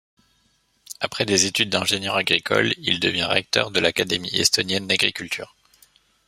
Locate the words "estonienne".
4.33-4.87